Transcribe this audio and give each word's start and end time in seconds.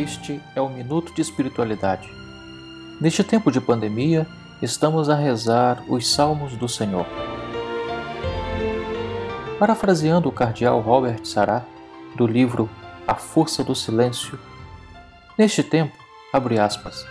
Este 0.00 0.40
é 0.56 0.60
o 0.62 0.68
Minuto 0.70 1.12
de 1.12 1.20
Espiritualidade. 1.20 2.10
Neste 2.98 3.22
tempo 3.22 3.52
de 3.52 3.60
pandemia, 3.60 4.26
estamos 4.62 5.10
a 5.10 5.14
rezar 5.14 5.84
os 5.86 6.10
Salmos 6.10 6.56
do 6.56 6.66
Senhor. 6.66 7.04
Parafraseando 9.58 10.26
o 10.26 10.32
cardeal 10.32 10.80
Robert 10.80 11.22
Sará, 11.26 11.66
do 12.16 12.26
livro 12.26 12.66
A 13.06 13.14
Força 13.14 13.62
do 13.62 13.74
Silêncio, 13.74 14.38
neste 15.36 15.62
tempo, 15.62 15.94
abre 16.32 16.58
aspas, 16.58 17.04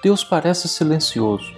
Deus 0.00 0.22
parece 0.22 0.68
silencioso, 0.68 1.52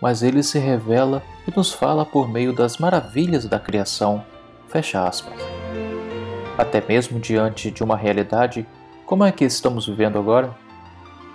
mas 0.00 0.22
ele 0.22 0.44
se 0.44 0.60
revela 0.60 1.20
e 1.48 1.52
nos 1.56 1.72
fala 1.72 2.06
por 2.06 2.28
meio 2.28 2.52
das 2.52 2.78
maravilhas 2.78 3.46
da 3.46 3.58
criação, 3.58 4.24
fecha 4.68 5.04
aspas. 5.04 5.40
Até 6.56 6.80
mesmo 6.80 7.18
diante 7.18 7.72
de 7.72 7.82
uma 7.82 7.96
realidade 7.96 8.64
como 9.04 9.24
é 9.24 9.32
que 9.32 9.44
estamos 9.44 9.86
vivendo 9.86 10.18
agora? 10.18 10.54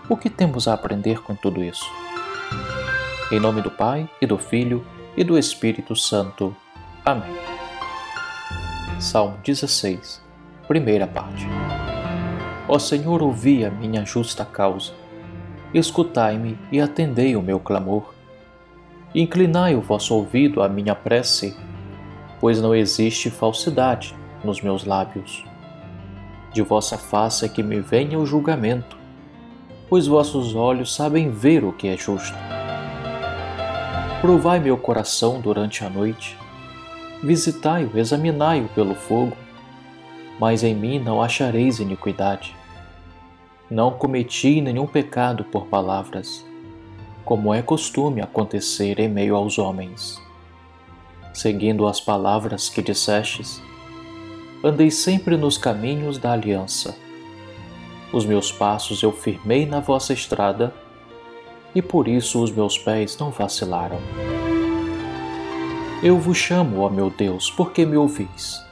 O 0.09 0.15
que 0.15 0.29
temos 0.29 0.67
a 0.67 0.73
aprender 0.73 1.21
com 1.21 1.35
tudo 1.35 1.63
isso? 1.63 1.85
Em 3.31 3.39
nome 3.39 3.61
do 3.61 3.69
Pai, 3.69 4.09
e 4.21 4.25
do 4.25 4.37
Filho, 4.37 4.85
e 5.15 5.23
do 5.23 5.37
Espírito 5.37 5.95
Santo. 5.95 6.55
Amém. 7.03 7.35
Salmo 8.99 9.37
16, 9.43 10.21
primeira 10.67 11.05
parte. 11.05 11.45
Ó 12.67 12.79
Senhor, 12.79 13.21
ouvi 13.21 13.65
a 13.65 13.69
minha 13.69 14.05
justa 14.05 14.45
causa. 14.45 14.93
Escutai-me 15.73 16.57
e 16.71 16.79
atendei 16.79 17.35
o 17.35 17.41
meu 17.41 17.59
clamor. 17.59 18.13
Inclinai 19.13 19.75
o 19.75 19.81
vosso 19.81 20.15
ouvido 20.15 20.63
à 20.63 20.69
minha 20.69 20.95
prece, 20.95 21.55
pois 22.39 22.61
não 22.61 22.73
existe 22.73 23.29
falsidade 23.29 24.15
nos 24.43 24.61
meus 24.61 24.85
lábios 24.85 25.46
de 26.53 26.61
vossa 26.61 26.97
face 26.97 27.45
é 27.45 27.49
que 27.49 27.61
me 27.61 27.79
venha 27.79 28.17
o 28.17 28.25
julgamento, 28.25 28.97
pois 29.89 30.07
vossos 30.07 30.55
olhos 30.55 30.93
sabem 30.93 31.29
ver 31.29 31.63
o 31.63 31.71
que 31.71 31.87
é 31.87 31.97
justo. 31.97 32.37
Provai 34.21 34.59
meu 34.59 34.77
coração 34.77 35.39
durante 35.39 35.83
a 35.85 35.89
noite, 35.89 36.37
visitai-o, 37.23 37.97
examinai-o 37.97 38.67
pelo 38.69 38.95
fogo, 38.95 39.37
mas 40.39 40.63
em 40.63 40.75
mim 40.75 40.99
não 40.99 41.21
achareis 41.21 41.79
iniquidade. 41.79 42.55
Não 43.69 43.91
cometi 43.91 44.61
nenhum 44.61 44.87
pecado 44.87 45.43
por 45.43 45.67
palavras, 45.67 46.45
como 47.25 47.53
é 47.53 47.61
costume 47.61 48.21
acontecer 48.21 48.99
em 48.99 49.09
meio 49.09 49.35
aos 49.35 49.57
homens. 49.59 50.21
Seguindo 51.33 51.85
as 51.85 51.99
palavras 51.99 52.69
que 52.69 52.81
dissestes, 52.81 53.61
andei 54.63 54.89
sempre 54.89 55.37
nos 55.37 55.57
caminhos 55.57 56.17
da 56.17 56.31
aliança. 56.31 56.97
Os 58.11 58.25
meus 58.25 58.51
passos 58.51 59.03
eu 59.03 59.11
firmei 59.11 59.65
na 59.65 59.79
vossa 59.79 60.13
estrada, 60.13 60.73
e 61.75 61.81
por 61.81 62.07
isso 62.07 62.41
os 62.41 62.51
meus 62.51 62.77
pés 62.77 63.17
não 63.17 63.29
vacilaram. 63.29 63.99
Eu 66.01 66.17
vos 66.17 66.37
chamo, 66.37 66.81
ó 66.81 66.89
meu 66.89 67.09
Deus, 67.09 67.51
porque 67.51 67.85
me 67.85 67.97
ouvis. 67.97 68.63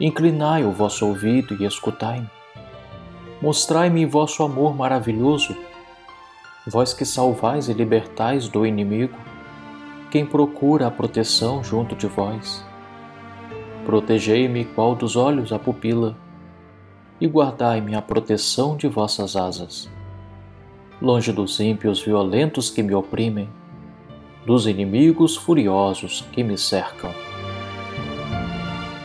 Inclinai 0.00 0.64
o 0.64 0.72
vosso 0.72 1.06
ouvido 1.06 1.56
e 1.60 1.64
escutai-me. 1.64 2.28
Mostrai-me 3.40 4.04
vosso 4.04 4.42
amor 4.42 4.74
maravilhoso, 4.74 5.56
vós 6.66 6.92
que 6.92 7.04
salvais 7.04 7.68
e 7.68 7.72
libertais 7.72 8.48
do 8.48 8.66
inimigo, 8.66 9.16
quem 10.10 10.26
procura 10.26 10.86
a 10.86 10.90
proteção 10.90 11.62
junto 11.62 11.94
de 11.94 12.06
vós. 12.06 12.64
Protegei-me 13.88 14.66
qual 14.66 14.94
dos 14.94 15.16
olhos 15.16 15.50
a 15.50 15.58
pupila, 15.58 16.14
e 17.18 17.26
guardai-me 17.26 17.94
a 17.94 18.02
proteção 18.02 18.76
de 18.76 18.86
vossas 18.86 19.34
asas. 19.34 19.88
Longe 21.00 21.32
dos 21.32 21.58
ímpios 21.58 22.02
violentos 22.02 22.68
que 22.68 22.82
me 22.82 22.94
oprimem, 22.94 23.48
dos 24.44 24.66
inimigos 24.66 25.36
furiosos 25.36 26.22
que 26.30 26.44
me 26.44 26.58
cercam. 26.58 27.10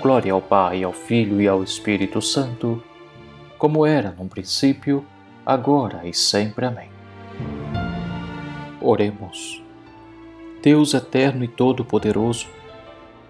Glória 0.01 0.33
ao 0.33 0.41
Pai, 0.41 0.83
ao 0.83 0.91
Filho 0.91 1.39
e 1.39 1.47
ao 1.47 1.63
Espírito 1.63 2.21
Santo, 2.21 2.83
como 3.57 3.85
era 3.85 4.13
no 4.19 4.27
princípio, 4.27 5.05
agora 5.45 6.05
e 6.05 6.13
sempre. 6.13 6.65
Amém. 6.65 6.89
Oremos. 8.81 9.63
Deus 10.61 10.93
eterno 10.93 11.41
e 11.45 11.47
todo-poderoso, 11.47 12.47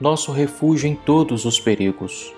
nosso 0.04 0.34
refúgio 0.34 0.90
em 0.90 0.96
todos 0.96 1.46
os 1.46 1.62
perigos. 1.62 2.34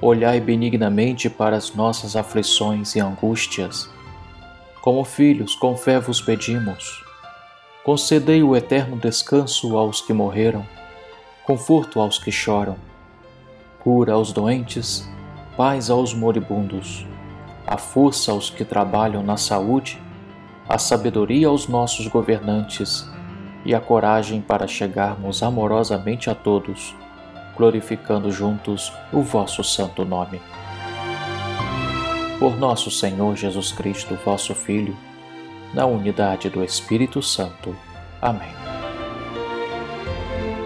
Olhai 0.00 0.40
benignamente 0.40 1.28
para 1.28 1.56
as 1.56 1.74
nossas 1.74 2.14
aflições 2.14 2.94
e 2.94 3.00
angústias. 3.00 3.90
Como 4.80 5.02
filhos, 5.02 5.56
com 5.56 5.76
fé 5.76 5.98
vos 5.98 6.20
pedimos. 6.20 7.02
Concedei 7.82 8.44
o 8.44 8.54
eterno 8.54 8.96
descanso 8.96 9.76
aos 9.76 10.00
que 10.00 10.12
morreram, 10.12 10.64
conforto 11.44 11.98
aos 11.98 12.16
que 12.16 12.30
choram, 12.30 12.76
cura 13.80 14.12
aos 14.12 14.32
doentes, 14.32 15.10
paz 15.56 15.90
aos 15.90 16.14
moribundos, 16.14 17.04
a 17.66 17.76
força 17.76 18.30
aos 18.30 18.50
que 18.50 18.64
trabalham 18.64 19.20
na 19.20 19.36
saúde, 19.36 20.00
a 20.68 20.78
sabedoria 20.78 21.48
aos 21.48 21.66
nossos 21.66 22.06
governantes 22.06 23.12
e 23.64 23.74
a 23.74 23.80
coragem 23.80 24.40
para 24.40 24.66
chegarmos 24.66 25.42
amorosamente 25.42 26.28
a 26.28 26.34
todos, 26.34 26.94
glorificando 27.56 28.30
juntos 28.30 28.92
o 29.12 29.22
vosso 29.22 29.64
santo 29.64 30.04
nome. 30.04 30.40
Por 32.38 32.56
nosso 32.56 32.90
Senhor 32.90 33.36
Jesus 33.36 33.72
Cristo, 33.72 34.18
vosso 34.24 34.54
Filho, 34.54 34.96
na 35.72 35.86
unidade 35.86 36.50
do 36.50 36.62
Espírito 36.62 37.22
Santo. 37.22 37.74
Amém. 38.20 38.52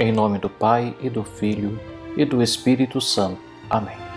Em 0.00 0.12
nome 0.12 0.38
do 0.38 0.48
Pai 0.48 0.94
e 1.00 1.08
do 1.08 1.24
Filho 1.24 1.78
e 2.16 2.24
do 2.24 2.42
Espírito 2.42 3.00
Santo. 3.00 3.40
Amém. 3.70 4.07